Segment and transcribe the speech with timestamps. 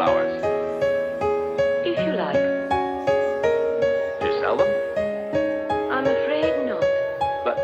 [0.00, 0.32] flowers.
[1.84, 2.40] If you like.
[4.24, 4.70] You sell them?
[5.92, 6.86] I'm afraid not.
[7.44, 7.58] But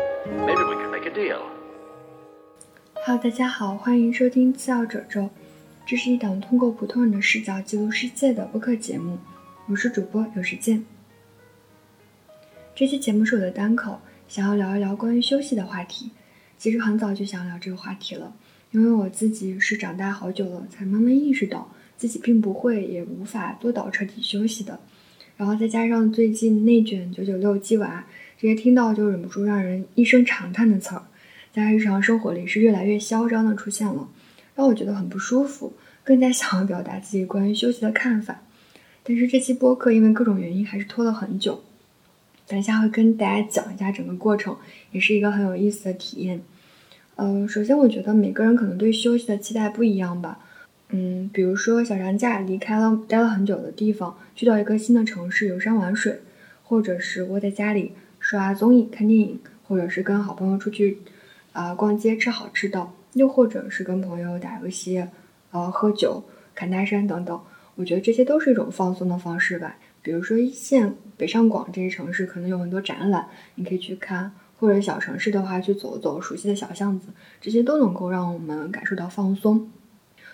[0.45, 1.41] maybe we could make a deal.
[3.03, 5.31] Hello，大家好，欢迎收听次要褶皱，
[5.87, 9.17] 这是一档通过普通人的视角记录世界的播客节目，
[9.67, 10.85] 我是主播有时间。
[12.75, 16.11] 这期节目是我的单口，想要聊一聊关于休息的话题。
[16.59, 18.31] 其实很早就想聊这个话题了，
[18.69, 24.79] 因为我自己是长大好久了，才慢慢意识到自己并不会也无法做到彻底休息的。
[25.35, 28.05] 然后再加上最近内卷、九九六、鸡娃
[28.39, 31.03] 这些听到就忍不住让人一声长叹的词儿，
[31.53, 34.07] 在日常生活里是越来越嚣张的出现了，
[34.55, 38.41] 让我觉得很不舒服，更加想要表达自己关于休息的看法。
[39.03, 41.63] 但是这期播客因为各种原因还是拖了很久。
[42.47, 44.57] 等一下会跟大家讲一下整个过程，
[44.91, 46.41] 也是一个很有意思的体验。
[47.15, 50.39] 呃，首先我觉得每个人可能对休息的期待不一样吧。
[50.89, 56.21] 嗯，比如说小长假离开了待了很久的地方，去到一个新的城市游山玩水，
[56.63, 60.99] 或者是窝在家里刷综艺、看电影，或者是跟好朋友出去
[61.51, 65.05] 啊逛街吃好吃的，又或者是跟朋友打游戏、
[65.51, 66.23] 呃喝酒、
[66.55, 67.39] 侃大山等等。
[67.75, 69.77] 我觉得这些都是一种放松的方式吧。
[70.01, 77.09] 比如说一线、北上广这些城市，可能有很多展览，你可以去看；或者小城市的话，去走走熟悉的小巷子，
[77.41, 79.69] 这些都能够让我们感受到放松。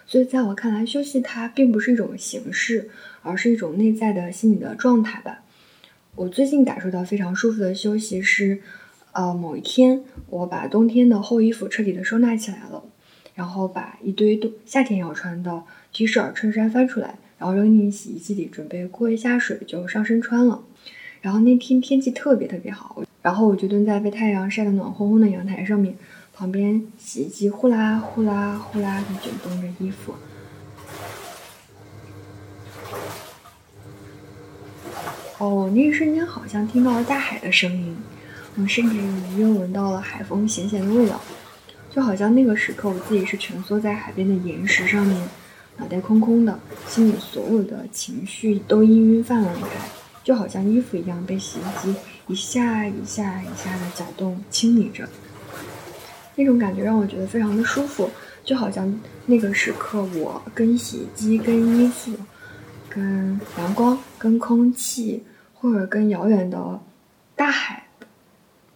[0.05, 2.89] 所以在我看来，休息它并不是一种形式，
[3.21, 5.43] 而是一种内在的心理的状态吧。
[6.15, 8.61] 我最近感受到非常舒服的休息是，
[9.13, 12.83] 呃，某一天我把冬天的厚衣服彻底的收纳起来了，
[13.33, 17.15] 然后把一堆冬夏天要穿的 T 恤、衬衫翻出来。
[17.39, 20.63] 然后扔进洗衣机里，准备过一下水就上身穿了。
[21.19, 25.93] 然后那天天气特别特别好，然后我就蹲在被太阳晒得暖烘烘的阳台上面，
[26.35, 30.15] 旁边洗衣机呼啦呼啦呼啦地卷动着衣服。
[35.37, 37.95] 哦，那一瞬间好像听到了大海的声音，
[38.55, 41.21] 我甚至隐约闻到了海风咸咸的味道，
[41.89, 45.27] 就好像那个时刻我自己是蜷缩在海边的岩石上面。
[45.77, 49.67] 脑袋空空的，心里所有的情绪都氤氲泛滥开，
[50.23, 51.95] 就好像衣服一样被洗衣机
[52.27, 55.09] 一下一下一下的搅动清理着。
[56.35, 58.09] 那种感觉让我觉得非常的舒服，
[58.43, 62.11] 就好像那个时刻我跟洗衣机、跟衣服、
[62.89, 65.23] 跟阳光、跟空气，
[65.53, 66.79] 或者跟遥远的
[67.35, 67.83] 大海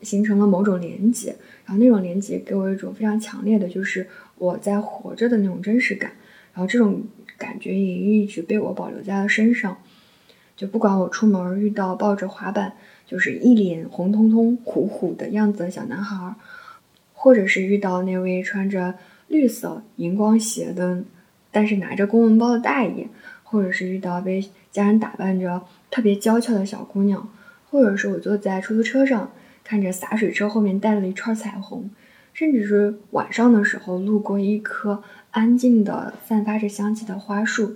[0.01, 1.35] 形成了某种连接，
[1.65, 4.07] 然后那种连接给我一种非常强烈的，就是
[4.37, 6.11] 我在活着的那种真实感。
[6.53, 7.03] 然后这种
[7.37, 9.77] 感觉也一直被我保留在了身上，
[10.55, 12.73] 就不管我出门遇到抱着滑板，
[13.05, 16.33] 就是一脸红彤彤、虎虎的样子的小男孩，
[17.27, 18.95] 或者是遇到那位穿着
[19.27, 21.03] 绿色荧光鞋的，
[21.51, 23.09] 但是拿着公文包的大爷，
[23.43, 25.61] 或者是遇到被家人打扮着
[25.91, 27.29] 特别娇俏的小姑娘，
[27.69, 29.29] 或者是我坐在出租车上，
[29.65, 31.89] 看着洒水车后面带了一串彩虹，
[32.31, 35.03] 甚至是晚上的时候路过一棵。
[35.31, 37.75] 安静的散发着香气的花束，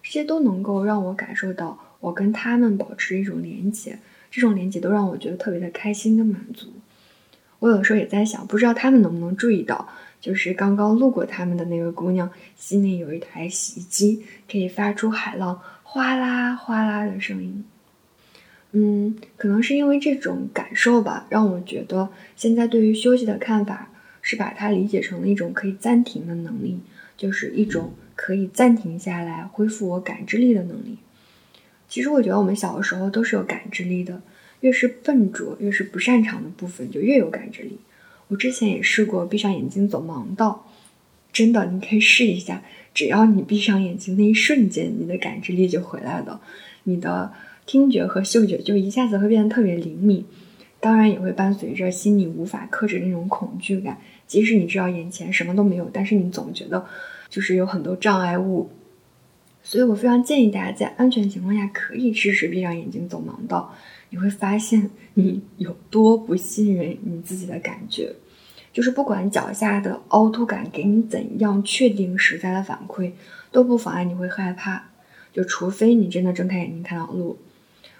[0.00, 3.98] 这些都能够让我感受到我跟他们保持一种连接，
[4.30, 6.68] 这种连接都让我觉得特别的开心跟满足。
[7.58, 9.88] 我有时候也在想，不知道他们能不能注意到，
[10.20, 17.64] 就是刚刚路过他们的那个姑娘心里有一台洗衣机，可以发出海浪哗啦哗啦的声音。
[18.72, 23.90] 嗯，可能是因为这种感受吧，让我觉得现在对于休息的看法。
[24.28, 26.80] 是把它理解成了一种可以暂停的能力，
[27.16, 30.98] 就是一种可以暂停下来恢复我感知力的能力。
[31.88, 34.20] 其实我觉得我们小的时候都是有感知力的，
[34.66, 37.78] 越是笨拙、越是不擅长的部分就越有感知力。
[38.26, 40.66] 我之前也试过闭上眼睛走盲道，
[41.32, 46.40] 真的，你可以试一下，只要你闭上眼睛那一瞬间，你的感知力就回来了，
[46.82, 47.32] 你的
[47.64, 50.24] 听觉和嗅觉就一下子会变得特别灵敏。
[50.80, 53.98] 当然也会伴随着心里无法克制那种恐惧感。
[54.26, 56.84] 即使你知道眼前什么都没有，但是你总觉得
[57.28, 58.68] 就是有很多障碍物。
[59.62, 63.74] 所以我非常建议大家在安全情况下可以试试闭上眼睛走盲道，
[64.10, 68.14] 你会发现你有多不信任你自己的感觉。
[68.72, 73.12] 就是不管脚下的凹凸感给你怎样确定实在的反馈，
[73.50, 74.90] 都不妨碍你会害怕。
[75.32, 77.38] 就除非你真的睁开眼睛看到路。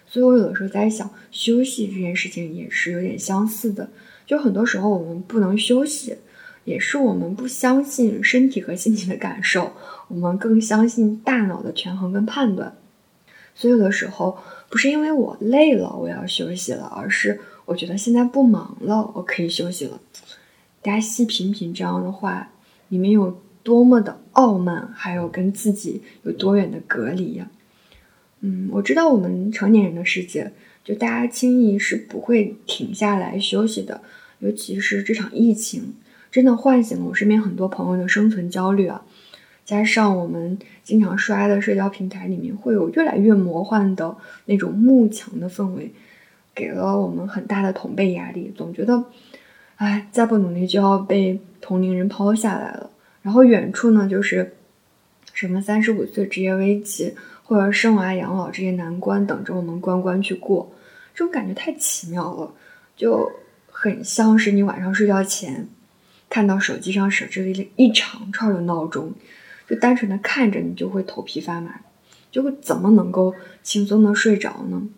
[0.06, 3.88] 所以我有的时候在想，休息这件事情也是有点相似的。
[4.26, 6.16] 就很多时候我们不能休息，
[6.64, 9.72] 也是我们不相信身体和心情的感受，
[10.08, 12.76] 我们更相信大脑的权衡跟判断。
[13.56, 14.36] 所以有的时候
[14.68, 19.98] 不是因为我累了我要休息了，而是我觉得现在不忙了，我可以休息了。
[20.82, 22.52] 大家细品品这样的话，
[22.90, 27.50] 里面有多么的傲慢，还有跟自己有多远的隔离呀。
[28.40, 30.52] 嗯，我知道我们成年人的世界，
[30.84, 34.02] 就大家轻易是不会停下来休息的，
[34.40, 35.94] 尤其是这场疫情，
[36.30, 39.02] 真的唤醒了我身边很多朋友的生存焦虑啊。
[39.66, 45.92] 加上我们经常刷的社交平台里面会有越来越魔幻的那种幕墙的氛围，
[46.54, 49.04] 给了我们很大的同辈压力，总觉得，
[49.74, 52.88] 哎，再不努力就要被同龄人抛下来了。
[53.22, 54.54] 然后远处呢，就是
[55.34, 60.72] 什么三十五岁职业危机或者生娃养老这些难关等着我们关关去过，
[61.12, 62.54] 这种感觉太奇妙了，
[62.96, 63.28] 就
[63.68, 65.68] 很像是你晚上睡觉前
[66.30, 69.12] 看到手机上设置了一长串的闹钟。
[69.68, 71.80] 就单纯的看着你就会头皮发麻，
[72.30, 74.88] 就会怎么能够轻松的睡着呢？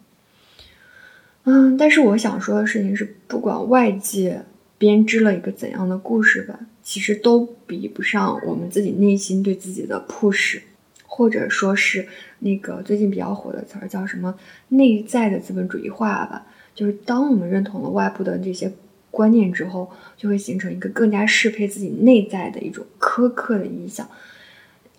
[1.44, 4.42] 嗯，但是我想说的事情是，不管外界
[4.76, 10.60] 编织了一个怎样的故事吧，其实都比不上我们自己内心对自己的 push，
[11.06, 12.06] 或者说是
[12.40, 14.34] 那个最近比较火的词儿叫什么
[14.68, 16.46] 内在的资本主义化吧。
[16.74, 18.70] 就是当我们认同了外部的这些
[19.10, 24.06] 观念之后，就会形成一个更加适配自己内在的一种苛刻的影响。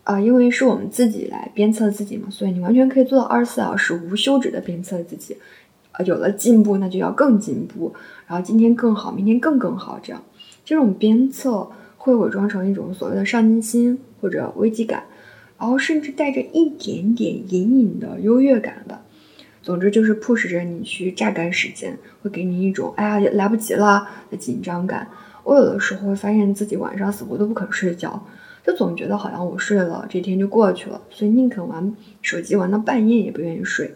[0.03, 5.37] 啊，因为是我们自己来鞭策自己嘛，所以你完全可以做到二十四小时无休止的鞭策自己。
[5.91, 7.93] 啊，有了进步，那就要更进步，
[8.27, 10.23] 然后今天更好，明天更更好，这样
[10.63, 11.67] 这种鞭策
[11.97, 15.03] 会伪装成一种所谓的上进心或者危机感，
[15.57, 19.01] 然后甚至带着一点点隐隐的优越感吧。
[19.61, 25.07] 总之就是迫使着你去榨干时间，会给你一种哎呀来不及了的紧张感。
[25.43, 28.23] 我有的时候会发现自己晚上死活都不肯睡觉。
[28.69, 33.93] 就总觉得好像我睡了，这天就过去了，所以宁肯玩手机玩到半夜也不愿意睡。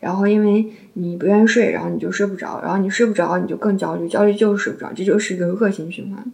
[0.00, 6.32] 然后因为你不愿意睡，然后你就睡不着，然后你睡不着，你就更焦虑，焦虑就是睡不着，这就是一个恶性循环。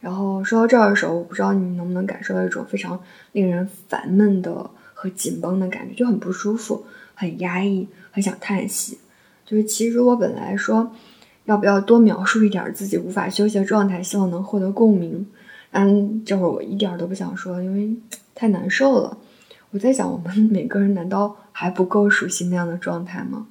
[0.00, 3.00] 然后说到这儿的时候，我不知道你能不能感受到一种非常
[3.32, 8.98] 令人烦闷的和紧绷的感觉，就很不舒服，很压抑，很想叹息。
[9.44, 10.92] 就是其实我本来说
[11.44, 15.26] 要不要多描述一点自己无法休息的状态，希望能获得共鸣。
[15.78, 17.94] 嗯，这会儿我一点都不想说，因为
[18.34, 19.18] 太难受了。
[19.70, 23.46] 我在想，我们 每个人难道还不够熟悉那样的状态吗？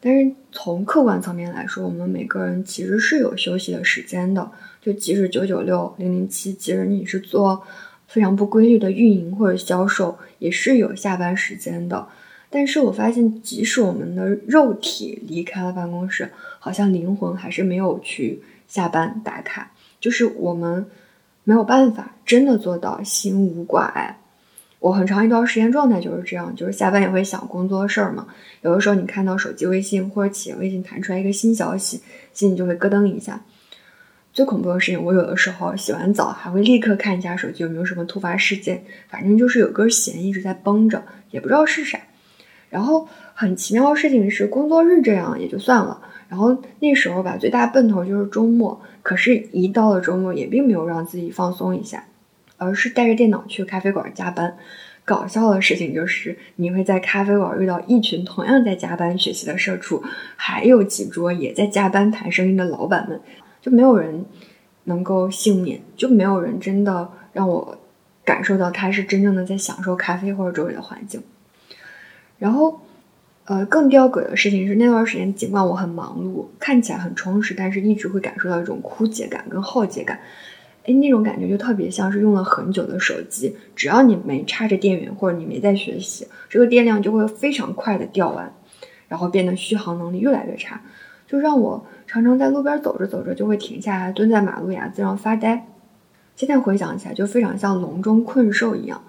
[0.00, 4.50] 但是从客观层面来说，我们每个人其实是有休息的时间的。
[4.82, 7.62] 就即使九九六、零零七，即使你是做
[8.08, 12.08] 非常不规律的运营或者销售，也是有下班时间的。
[12.48, 20.86] 但是我发现，即使我们的肉体离开了办公室，好像灵魂还是没有去下班打卡，就是我们。
[21.44, 24.18] 没有办法真的做到心无挂碍。
[24.78, 28.26] 我很长一段时间状态就是这样，就是下班也会想工作的事儿嘛。
[28.62, 32.00] 有的时候你看到手机微信或者企业微信弹出来一个新消息，
[32.32, 33.42] 心里就会咯噔一下。
[34.32, 41.98] 最恐怖的事情，我有的时候洗完澡还会立刻看一下手机有没有什么突发事件，反正就是有根弦一直在绷着，也不知道是啥。
[42.70, 46.00] 然后很奇妙的事情是，工作日这样也就算了。
[46.28, 48.80] 然后那时候吧，最大奔头就是周末。
[49.02, 52.04] 可是，一到了周末，也并没有让自己放松一下，
[52.56, 54.56] 而是带着电脑去咖啡馆加班。
[55.04, 60.00] 搞笑的事情就是，你会在咖啡馆遇到一群同样在加班学习的社畜，
[60.36, 63.20] 还有几桌也在加班谈生意的老板们，
[63.60, 64.24] 就没有人
[64.84, 67.76] 能够幸免，就没有人真的让我
[68.24, 71.20] 感受到他是真正的在享受咖啡或者周围的环境。
[72.40, 72.80] 然后。
[73.46, 80.20] 呃，更吊诡的事情是，那段时间尽管我很忙碌，看起来很充实，但是一直会感受到一种枯竭感跟耗竭感。
[80.84, 88.52] 哎，那种感觉就特别像是用了很久的手机，只要你没插着电源或者你没在学习，这个电量就会非常快的掉完，
[89.08, 90.80] 然后变得续航能力越来越差，
[91.26, 95.66] 就让我常常在路边走着走着就会停下来，蹲在马路牙子上发呆。
[96.36, 99.02] 现在回想起来，就非常像笼中困兽一样。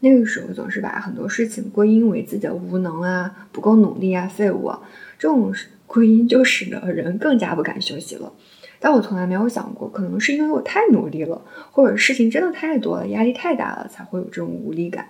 [0.00, 4.80] 那个时候总是把很多事情归因为自己的无能啊、不够努力啊、废物啊，
[5.18, 5.52] 这种
[5.88, 8.32] 归因就使得人更加不敢休息了。
[8.78, 15.08] 但我从来没有想过，可能是因为我太努力了，或者事情真的太多了，压力太大了，才会有这种无力感。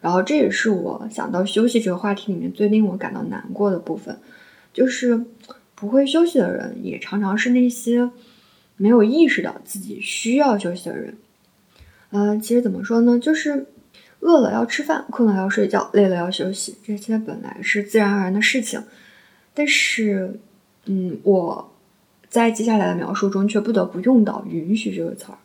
[0.00, 4.18] 然后这也是我想到休息这个话题里面最令我感到难过的部分，
[4.72, 5.24] 就是
[5.76, 8.10] 不会休息的人，也常常是那些
[8.76, 11.14] 没有意识到自己需要休息的人。
[12.10, 13.66] 嗯，其实怎么说呢，就是。
[14.20, 18.82] 饿了要吃饭，困了要睡觉，累了要休息，这些本来是自然而然的事情。
[19.52, 20.38] 但是，
[20.86, 21.72] 嗯，我
[22.28, 25.38] 在接下来的描述中却不得不用到“允许”这个词儿，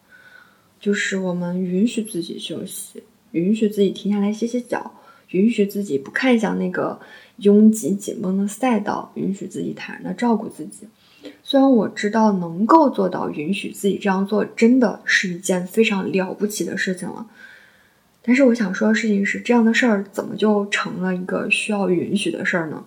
[0.79, 4.91] 就是我们允许自己休息，允许自己停下来歇歇脚，
[5.29, 6.99] 允许自己不看向那个
[7.37, 10.87] 拥挤紧绷的赛道，允许自己坦然的照顾自己。
[11.43, 17.25] 虽然我知道能够做到允许自己这样做，真的是一件非常了不起的事情了。
[18.27, 22.83] 但是我想说的事情是，这样的事儿怎么就成了一个需要允许的事儿呢？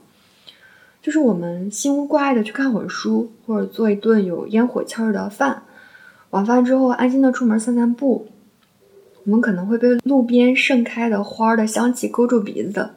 [1.00, 5.62] 就是我们心无挂碍的去看会儿书，或者做一顿有烟火气儿的饭，
[6.30, 8.26] 晚饭之后安心的出门散散步，
[9.22, 12.90] 我们可能会被路边盛开的花的香气勾住鼻子，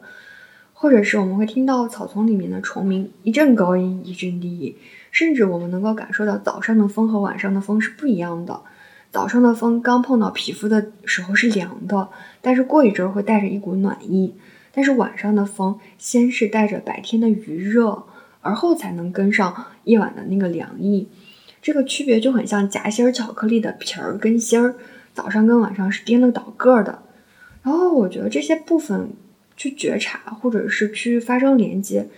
[0.74, 4.74] 或者是我们会听到草丛里面的虫鸣一阵高音一阵低音，
[5.12, 8.60] 甚至我们能够感受到早上的风和晚上的风是不一样的。
[9.12, 12.08] 早上的风刚碰到皮肤的时候是凉的，
[12.40, 14.34] 但是过一阵儿会带着一股暖意。
[14.72, 18.04] 但是晚上的风先是带着白天的余热，
[18.40, 21.08] 而后才能跟上夜晚的那个凉意。
[21.60, 24.76] 这个区别就很像夹心巧克力的皮儿跟芯儿，
[25.12, 27.02] 早上跟晚上是颠了倒个的。
[27.62, 29.10] 然后我觉得这些部分
[29.58, 32.08] 去觉察或者是去发生连接，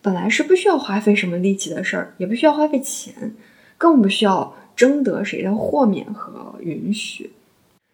[0.00, 3.34] 本来是不需要花费什么力气的事儿，也不需要花费钱，
[3.76, 4.54] 更不需要。
[4.78, 7.32] 征得谁的豁免和允许？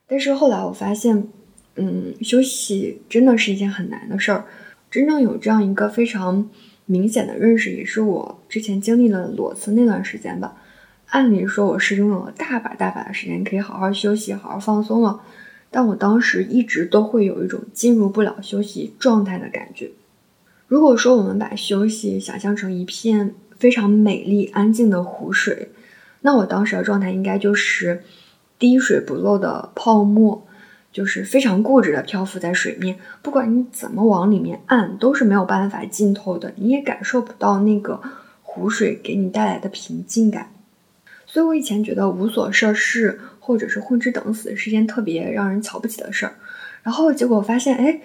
[0.07, 1.27] 但是后来我发现，
[1.77, 4.45] 嗯，休息真的是一件很难的事儿。
[4.91, 6.51] 真正有这样一个非常
[6.85, 10.61] 明显的认识，也是我之前经历了裸辞那段时间吧。
[11.07, 15.23] 按理说我是拥有了大把大把的时间可以好好休息、好好放松了，
[15.71, 19.91] 但我当时一直都会有一种进入不了休息状态的感觉。
[20.69, 25.71] 如果说我们把休息想象成一片非常美丽、安静的湖水。
[26.27, 28.03] 那我当时的状态应该就是
[28.59, 30.47] 滴水不漏的泡沫，
[30.91, 38.01] 就是非常固执的漂浮在水面，不管你怎么往里面按，都是没有办法浸透的，你也感受不到那个
[38.43, 40.51] 湖水给你带来的平静感。
[41.27, 46.33] 所以我以前觉得无所事事或者是混吃等死是件特别让人瞧不起的事儿，
[46.83, 48.01] 然后结果发现，哎，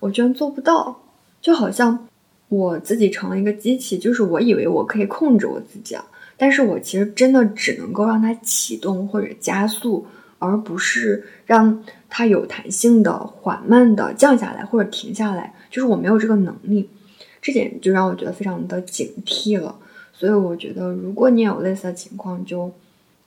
[0.00, 1.02] 我居然做不到，
[1.40, 2.08] 就好像
[2.50, 6.04] 我自己成了一个机器，就是我以为我可以控制我自己啊。
[6.36, 10.06] 但是我其实真的只能够让它启动或者加速，
[10.38, 15.54] 而不是让它有弹性的、缓慢的降下来或者停下来。
[15.70, 16.88] 就是我没有这个能力，
[17.40, 19.76] 这点就让我觉得非常的警惕了。
[20.12, 22.72] 所以我觉得，如果你有类似的情况，就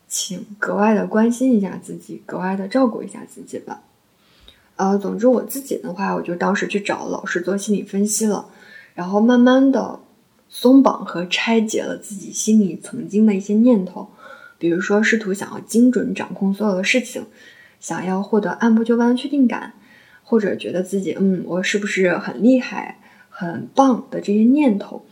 [0.07, 3.81] 请格外的关心一下自己，格外的照顾一下自己吧。
[4.75, 8.47] 呃，总之我自己的话，我就当时去找老师做心理分析了，
[8.93, 9.99] 然后慢慢的。
[10.55, 14.07] 松绑和拆解了自己心里曾经的一些念头，
[14.59, 17.25] 比如说试图想要精准掌控所有的事情，
[17.79, 19.73] 想要获得按部就班的确定感，
[20.23, 25.03] 或者觉得自己嗯，我是不是很厉害、很棒的这些念头，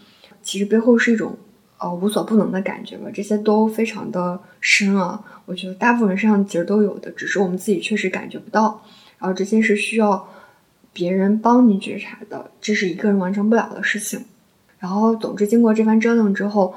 [0.43, 1.35] 其实背后是一种
[1.79, 3.09] 呃无所不能的感觉吧。
[3.11, 8.83] 这些都非常的深啊，我觉得大部分人身上其实都有的，只是我们自己确实感觉不到。
[9.17, 10.29] 然后这些是需要
[10.93, 14.23] 别人帮你觉察的，这是一个人完成不了的事情。
[14.79, 16.73] 然后，总之，经过这番折腾之后，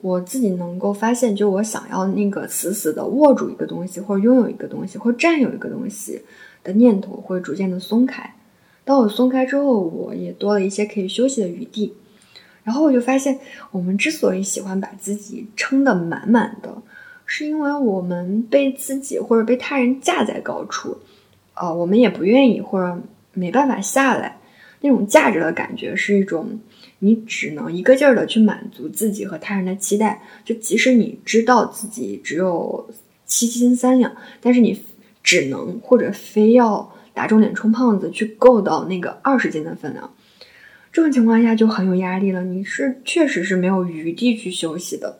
[0.00, 6.20] 我自己能够发现，就我想要那个死死的握住一个东西，或者拥有一个东西，或者占有一个东西
[6.62, 8.34] 的念头会逐渐的松开。
[8.84, 11.94] 当我松开之后，我也多了一些可以休息的余地。
[12.62, 13.38] 然后我就发现，
[13.70, 16.82] 我们之所以喜欢把自己撑得满满的，
[17.24, 20.98] 是因为我们被自己或者被他人架在高处，
[21.54, 23.00] 呃，我们也不愿意或者
[23.36, 24.38] 没办法下来。
[24.80, 26.58] 那种架着的感觉是一种。
[27.00, 32.88] 你只能一个劲儿的去满足自己和他人的期待，就即使你知道自己只有
[33.26, 34.82] 七斤三两，但是你
[35.22, 40.10] 只能或者非要打肿脸充胖子去够到那个二十斤的分量，
[40.90, 42.42] 这种情况下就很有压力了。
[42.44, 45.18] 你是确实是没有余地去休息的，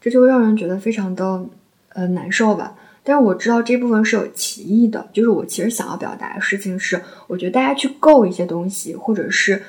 [0.00, 1.46] 这就让人觉得非常的
[1.88, 2.76] 呃难受吧。
[3.06, 9.62] 但是我知道这部分是有歧义的，就是我其实想要表达的事情是，我觉得大家去够一些东西，或者是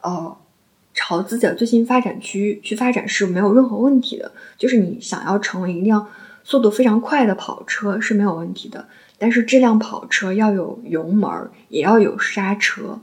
[0.00, 0.36] 呃。
[0.96, 6.06] 朝自己的最新发展区去发展是没有任何问题的，就是你想要成为一辆
[6.44, 8.86] 速度非常快的跑车是没有问题的，
[9.18, 13.00] 但是这辆跑车要有油门，也要有刹车，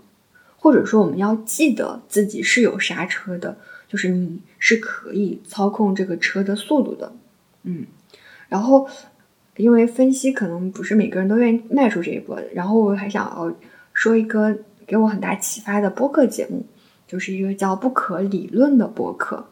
[0.55, 3.57] 或者说我们要记得自己是有刹车的，
[3.89, 7.11] 就是你是可以操控这个车的速度的，
[7.63, 7.85] 嗯，
[8.47, 8.87] 然后
[9.61, 13.53] 因为分析可能不是每个人都愿意迈出这一步的，然后我还想要
[13.93, 16.65] 说一个给我很大启发的播客节目。
[17.07, 19.45] 就是一个叫不可理论的播客，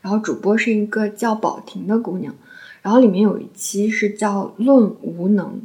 [0.00, 2.34] 然后主播是一个叫宝婷的姑娘，
[2.82, 5.62] 然后里面有一期是叫论无能，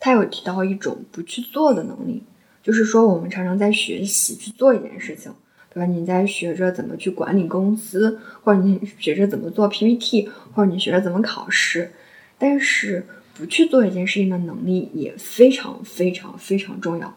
[0.00, 2.24] 她有提到一种不去做的能力，
[2.60, 5.32] 就是说我们常常在学习去做一件事情，
[5.72, 5.86] 对吧？
[5.86, 11.92] 你在学着怎么去管理公司，或者你学着怎么做 PPT，或者你学着怎么考试，
[12.36, 17.16] 但是不去做一件事情的能力也非常非常非常重要，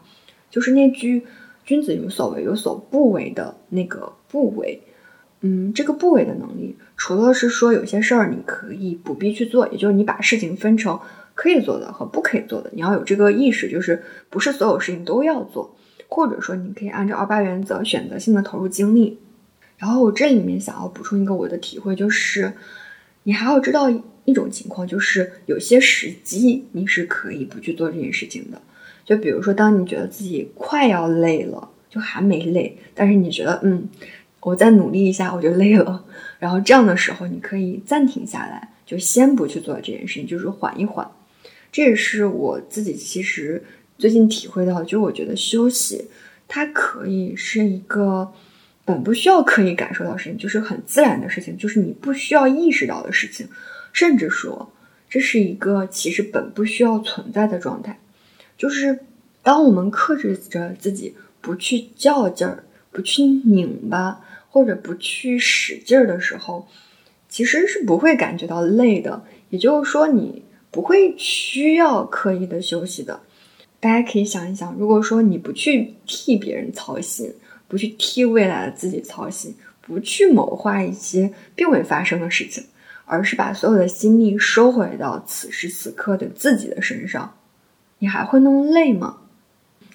[0.49, 1.25] 就是那句。
[1.65, 4.81] 君子有所为，有所不为的那个不为，
[5.39, 10.99] 嗯，这个部位的能力，除了是说有些事儿你可以不必去做，也就是你把事情分成
[11.33, 15.73] 可以做的和不可以做的，你要有这个意识，就是不是所有事情都要做，
[16.09, 19.17] 或者说你可以按照二八原则选择性的投入精力。
[19.77, 22.51] 然后我这里面想要补充一个我的体会，就是
[23.23, 23.89] 你还要知道
[24.25, 28.61] 一种情况，就是有些时机你是可以不去做这件事情的。
[29.05, 33.89] 就比如说，当你觉得自己快要累了，就还没累，但是你觉得嗯。
[34.45, 36.03] 我再努力一下，我就累了。
[36.37, 41.09] 然后这样的时候，你可以暂停下来，就先不去做这件事情，就是缓一缓。
[41.71, 43.63] 这也是我自己其实
[43.97, 46.09] 最近体会到，就我觉得休息
[46.45, 48.29] 它可以是一个
[48.85, 53.47] 本不需要刻意感受到事情，就是很自然的事情，就是你不需要意识到的事情，
[53.91, 54.71] 甚至说
[55.09, 57.99] 这是一个其实本不需要存在的状态。
[58.57, 58.99] 就是
[59.41, 64.21] 当我们克制着自己不去较劲儿，不去拧巴。
[64.53, 66.67] 或者不去使劲儿的时候，
[67.27, 69.23] 其实是不会感觉到累的。
[69.49, 73.19] 也就是说，你不会需要刻意的休息的。
[73.79, 77.33] 大家可以想一想，如果说你不去替别人操心，
[77.73, 82.63] 不去替未来的自己操心，不去谋划一些并未发生的事情，
[83.05, 87.33] 而是把所有的心力收回到此时此刻的自己的身上，
[87.97, 89.17] 你还会那么累吗？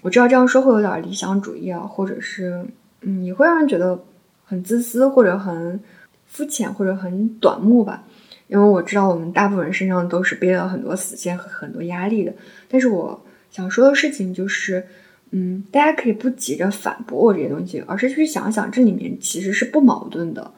[0.03, 2.67] 我知道这样说会有点理想主义啊，或者是
[3.03, 4.05] 嗯，也会让人觉得。
[4.51, 5.79] 很自私，或者很
[6.27, 8.03] 肤浅，或者很短目吧。
[8.47, 12.33] 因为我知道我们大部分人身上都是背了很多死线和很多压力的。
[12.67, 14.87] 但是我想说的事情就是，
[15.31, 20.53] 嗯，大家可以不急着反驳我这些东西，而是去想想这里面其实是不矛盾的。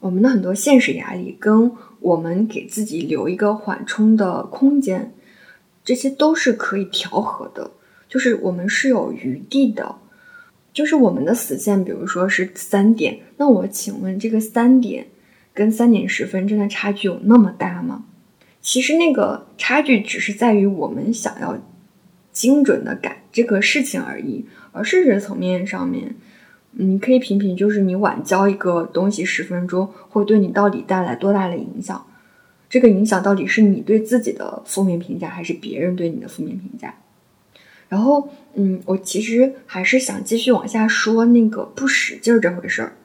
[0.00, 5.14] 我们的很多现实压力跟我们给自己留一个缓冲的空间，
[5.84, 7.70] 这些都是可以调和的，
[8.08, 9.96] 就是我们是有余地的。
[10.72, 15.06] 就是我们的死线，比如说是三点，那我请问这个三点
[15.52, 18.06] 跟三点十分真的差距有那么大吗？
[18.62, 21.58] 其实那个差距只是在于我们想要
[22.32, 26.14] 精准的改这个事情而已，而事实层面上面，
[26.72, 32.04] 你可以品品，就是你晚交一个东西十分钟，会对你到底带来多大的影响？
[32.68, 36.94] 这个影响到底是你对自己的负面评价，还是别人对你的负面评价？
[37.88, 42.96] 然后，嗯，我其实还是想继续往下说那个不使劲儿这回事儿，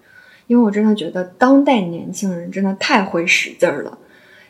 [0.47, 3.97] 因为我真的觉得当代年轻人真的太会使劲儿了，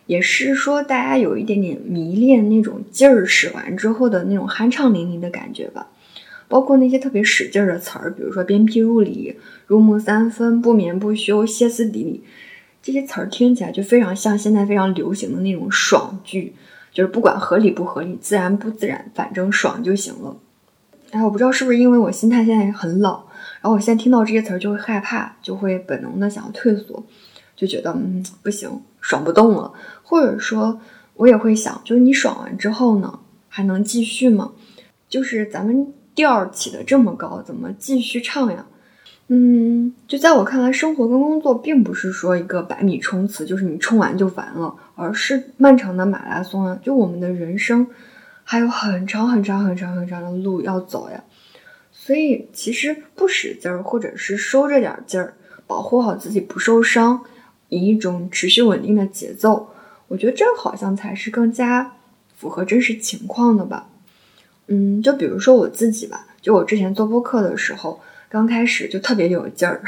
[0.08, 5.88] 也是说大家有一点点迷恋那种劲儿使完之后的那种酣畅淋漓的感觉吧。
[6.48, 12.24] 包括那些特别使劲儿的词儿，比如说鞭辟入里、入木三分、不眠不休、歇斯底里，
[12.82, 16.56] 这些词儿听起来就非常像现在非常流行的那种爽剧。
[16.94, 20.38] 就是不管合理不合理，自然不自然，反正爽就行了。
[21.12, 23.26] 哎，我不知道是不是因为我心态现在很老，
[23.62, 27.06] 然后我现在听到这些词儿就会害怕，就会本能的想要退缩，
[27.58, 29.74] 就觉得嗯不行，爽不动了。
[30.02, 30.80] 或者说，
[31.16, 34.54] 我也会想，就是你爽完之后呢，还能继续吗？
[35.10, 38.66] 就是咱们调起的这么高，怎么继续唱呀？
[39.30, 46.80] 嗯，就在我看来，生活跟工作并不是说一个百米冲刺，就是你冲完就完了，而是漫长的马拉松啊！
[46.82, 47.86] 就我们的人生
[48.46, 51.22] 还有很长很长很长很长的路要走呀。
[51.92, 55.34] 所以，其实不使劲儿，或者是收着点劲儿，
[55.66, 57.22] 保护好自己不受伤，
[57.70, 59.70] 以一种持续稳定的节奏，
[60.08, 61.94] 我觉得这好像才是更加
[62.36, 63.90] 符合真实情况的吧。
[64.68, 68.00] 嗯，就比如说我自己吧，就我之前做播客的时候。
[68.30, 69.82] 刚开始就特别有劲儿，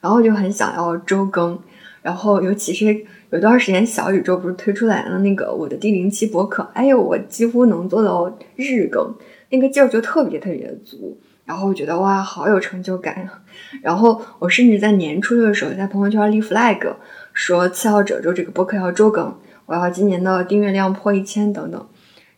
[0.00, 1.56] 然后就很想要周更，
[2.02, 9.14] 然后尤其是有段时间小宇宙不是推出来了那个我的第零期博客，哎呦，我几乎能做到日更，
[9.50, 13.32] 那个劲儿就特别特别足，然后我觉得哇，好有成就感呀。
[13.80, 16.92] 然后我甚至在年初的时候在朋友圈立 flag，
[17.34, 21.86] 说七号褶皱这个播客要周更，我要今年的订阅量破一千等等。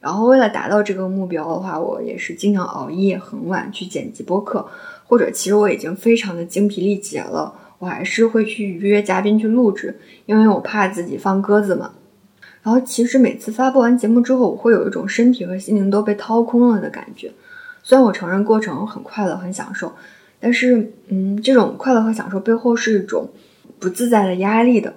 [0.00, 4.66] 然后为了达到这个目标的话，我也是经常熬夜很晚去剪辑播客。
[5.04, 11.92] 或者其实我已经非常的精疲力竭了，我还是会去预约嘉宾去录制，因为我怕自己放鸽子嘛。
[12.62, 17.30] 然后其实每次发布完节目之后，我会有一种身体和心灵都被掏空了的感觉。
[17.84, 19.92] 虽然我承认过程很快乐、很享受，
[20.40, 23.28] 但是嗯，这种快乐和享受背后是一种
[23.78, 24.94] 不自在的压力的。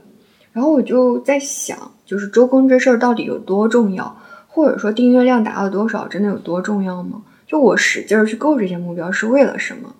[0.51, 7.21] 然后我就在想，就是周更这事儿到底有多重要，或者说订阅量达到多少真的有多重要吗？
[7.45, 9.95] 就我使劲儿去够这些目标是为了什么？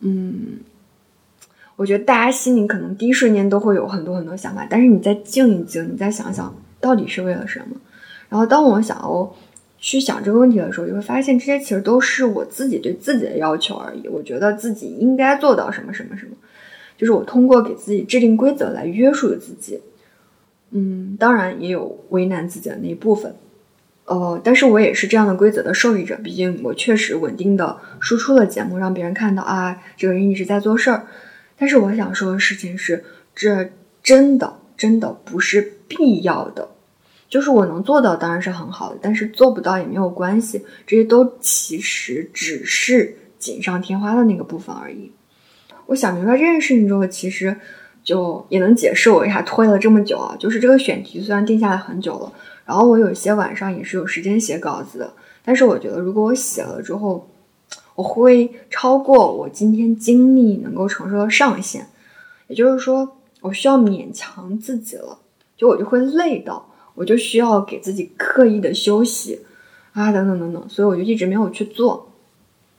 [0.00, 0.58] 嗯，
[1.76, 7.76] 我觉得大家心里可能第一瞬间都会有很多很多想法，但是你再静一静，你再想想到底是为了什么。
[8.28, 9.34] 然后当我想要
[9.78, 14.06] 去想这个问题的时候，就会发现这些其实都是我自己对自己的要求而已。
[14.08, 16.32] 我觉得自己应该做到什么什么什么，
[16.96, 19.80] 就是我通过给自己制定规则来约束自己。
[20.70, 23.34] 嗯，当然也有为难自己的那一部分。
[24.06, 31.06] 呃，但是我也是这样的规则的受益者，毕竟我确实稳定的输出了节目，让别人看到啊，这个人一直在做事儿。
[31.58, 33.04] 但是我想说的事情是，
[33.34, 33.70] 这
[34.02, 36.68] 真的真的不是必要的。
[37.28, 45.10] 就是我能做到当然是很好的，但是做不到也没有关系，这些都其实只是锦上添花的那个部分而已。
[45.86, 47.56] 我想明白这件事情之后，其实
[48.04, 50.36] 就也能解释我为啥拖了这么久啊。
[50.38, 52.32] 就是这个选题虽然定下来很久了。
[52.64, 55.12] 然后我有些晚上也是有时间写稿子的，
[55.44, 57.28] 但是我觉得如果我写了之后，
[57.94, 61.86] 我会超过我今天精力能够承受的上限，
[62.48, 65.16] 也就是说，我需要勉强自己了，
[65.56, 69.42] 就我就会累到，我就需要给自己刻意的休息
[69.92, 72.10] 啊，等等等等，所以我就一直没有去做。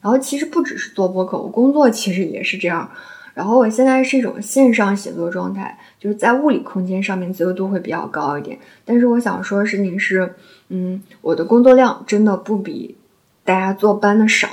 [0.01, 2.89] 然后其实不只是做播客，我工作其实也是这样。
[3.33, 8.57] 然后我现在是一种线上写作状态，就是在物理空间上面自由度会比较高一点。
[8.83, 10.33] 但是我想说的事情是，
[10.69, 12.97] 嗯，我的工作量真的不比
[13.45, 14.47] 大家坐班的少，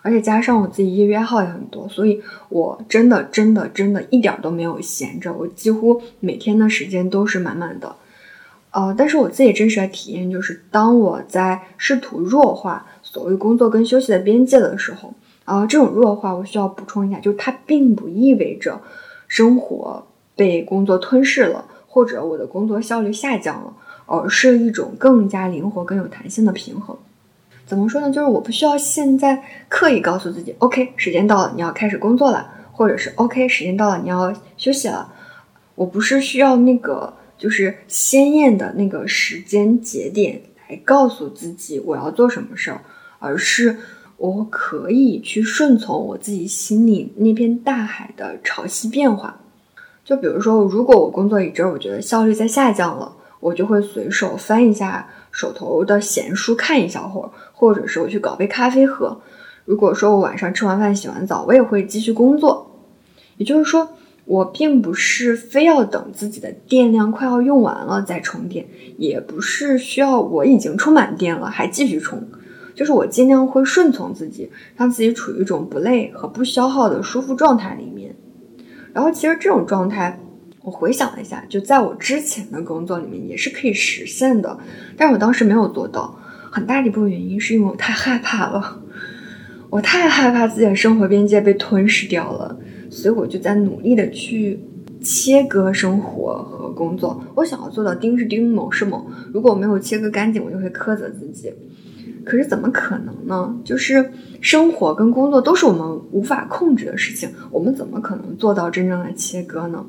[0.00, 7.94] 而且加上我自己业余爱好也很多，所以我真的真的真的一点都没有闲着，我几乎每天的时间都是满满的。
[8.70, 15.12] 呃，但是我自己真实的体验就是，当我在试图弱化所谓工作跟休息的边界的时候。
[15.46, 18.80] 啊，这种弱化我需要补充一下，就是它并不意味着
[19.26, 23.74] 生活被工作吞噬了，或者我的工作效率下降了，
[24.06, 26.96] 而是一种更加灵活、更有弹性的平衡。
[27.66, 28.12] 怎么说呢？
[28.12, 35.12] 就是我不需要现在刻意告诉自己，OK，时间到了，你要开始工作了，或者是 OK，时间到了，你要休息了。
[35.74, 42.82] 我不是需要那个就是鲜艳的那个时间节点来告诉自己我要做什么事儿，
[43.20, 43.76] 而是。
[44.22, 49.40] 我可以去顺从我自己心里那片大海的潮汐变化，
[50.04, 59.18] 就比如说，如果我工作一阵，我觉得效率在下降了，我就会随手翻一下手头的闲书看一小会儿，或者是我去搞杯咖啡喝。
[59.64, 62.70] 如果说我晚上吃完饭洗完澡，我也会继续工作。
[63.38, 63.88] 也就是说，
[64.26, 68.66] 我并不是非要等自己的电量快要用完了再充电，
[68.98, 72.22] 也不是需要我已经充满电了还继续充。
[72.74, 78.14] 就是我尽量会顺从自己，让自己处于一种不累和不消耗的舒服状态里面。
[78.92, 80.18] 然后其实这种状态，
[80.62, 84.58] 我回想了一下，就在我之前的工作里面也是可以实现的，
[84.96, 86.16] 但是我当时没有做到。
[86.52, 88.82] 很大一部分原因是因为我太害怕了，
[89.70, 92.58] 我太害怕自己的生活边界被吞噬掉了，
[92.90, 94.58] 所以我就在努力的去
[95.00, 97.24] 切割生活和工作。
[97.36, 101.52] 我想要做到丁是丁，卯是卯，如果我没有切割干净，我就会苛责自己。
[102.30, 103.52] 可是怎么可能呢？
[103.64, 104.08] 就是
[104.40, 109.84] 生活跟工作都是我们无法控制的事情，我们怎么可能做到真正的切割呢？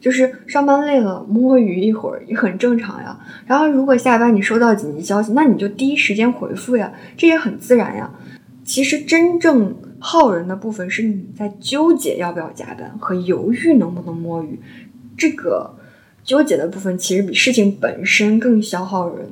[0.00, 3.18] 就是上班累了摸鱼一会儿也很正常呀。
[3.44, 8.08] 然后如果下班你收到紧急消息，那你就第一时间回复呀，这也很自然呀。
[8.62, 14.60] 其实真正耗人的部分是你在纠结要不要加班和犹豫能不能摸鱼，
[15.16, 15.74] 这个
[16.22, 19.28] 纠结的部分其实比事情本身更消耗人。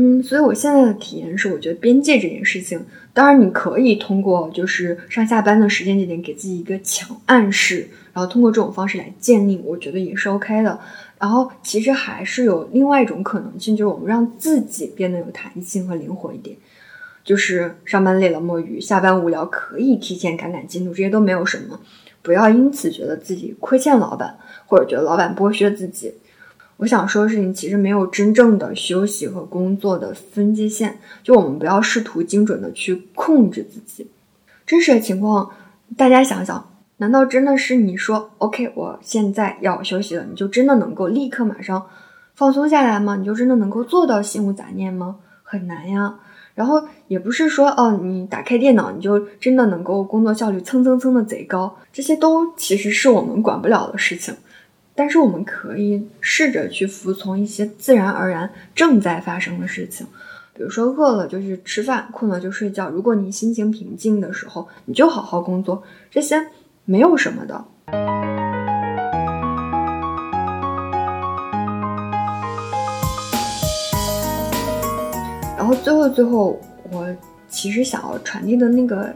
[0.00, 2.80] 嗯，所以我现在的体验是，我觉得边界这件事情，
[3.12, 10.78] 当然你可以通过就是上下班的时间节点给自己一个强暗示，然后通过这种方式来建立，我觉得也是 OK 的。
[11.18, 16.56] 然后其实还是有另外一种可能性，就是我们让自己变得有弹性和灵活一点，
[17.24, 21.80] 就是上班累了摸鱼，下班无聊可以提前赶赶进度，这些都没有什么，
[22.22, 26.14] 不要因此觉得自己亏欠老板，或者觉得老板剥削自己。
[26.78, 34.08] 我想说的事情其实没有真正的休息和工作的分界线，就我们不要试图精准的去控制自己。
[34.64, 35.50] 真实的情况，
[35.96, 41.84] 大家想想，难道真的是你说 “OK，我现在要休息了”，你就真的能够立刻马上
[42.34, 43.16] 放松下来吗？
[43.16, 45.16] 你就真的能够做到心无杂念吗？
[45.42, 46.14] 很难呀。
[46.54, 54.34] 然后也不是说哦，你打开电脑你就真的能够工作效率蹭蹭蹭的贼高，这些都其实是我们管不了的事情。
[54.98, 60.04] 但是我们可以试着去服从一些自然而然正在发生的事情，
[60.52, 62.90] 比如说饿了就去吃饭，困了就睡觉。
[62.90, 65.80] 如果你心情平静的时候，你就好好工作，
[66.10, 66.44] 这些
[66.84, 67.64] 没有什么的。
[75.56, 77.06] 然后最后最后，我
[77.48, 79.14] 其实想要传递的那个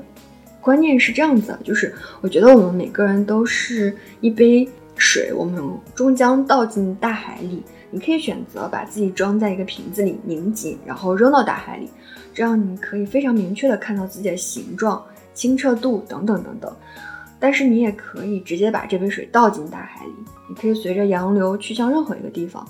[0.61, 4.69] 观念是这样子，就是我觉得我们每个人都是一杯。
[5.03, 5.61] 水，我们
[5.97, 7.61] 终将倒进大海里。
[7.91, 11.91] 你可以选择把自己装在一个瓶子里拧紧，然后扔到大海里，
[12.33, 16.75] 这样你可以非常明确的看到自己的形状、清澈度等等等等。
[17.41, 20.13] 但是你也可以直接把这杯水倒进大海里，
[20.49, 22.67] 你可以随着洋流去向任何一个地方。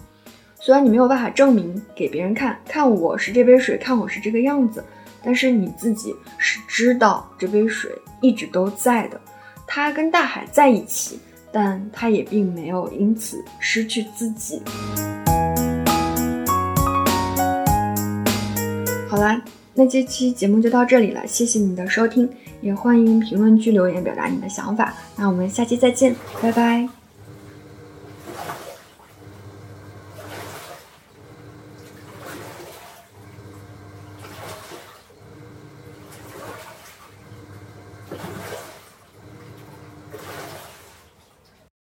[0.58, 4.82] 虽然你没有办法证明给别人看看我是这杯水，看我是这个样子，
[5.22, 7.92] 但是你自己是知道这杯水
[8.22, 9.20] 一直都在的，
[9.66, 11.20] 它跟大海在一起，
[11.52, 14.62] 但他也并没有因此失去自己。
[19.08, 19.40] 好啦，
[19.74, 22.28] 那这期节目就到这里了，谢谢你的收听，
[22.62, 24.94] 也欢迎评论区留言表达你的想法。
[25.16, 27.01] 那我们下期再见，拜拜。